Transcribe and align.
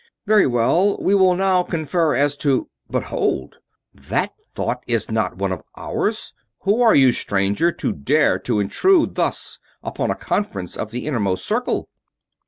"Very 0.25 0.47
well. 0.47 0.97
We 0.99 1.13
will 1.13 1.35
now 1.35 1.61
confer 1.61 2.15
as 2.15 2.35
to... 2.37 2.67
but 2.89 3.03
hold! 3.03 3.59
That 3.93 4.33
thought 4.55 4.83
is 4.87 5.11
not 5.11 5.37
one 5.37 5.51
of 5.51 5.61
ours! 5.77 6.33
Who 6.61 6.81
are 6.81 6.95
you, 6.95 7.11
stranger, 7.11 7.71
to 7.73 7.91
dare 7.91 8.39
to 8.39 8.59
intrude 8.59 9.13
thus 9.13 9.59
upon 9.83 10.09
a 10.09 10.15
conference 10.15 10.75
of 10.75 10.89
the 10.89 11.05
Innermost 11.05 11.45
Circle?" 11.45 11.87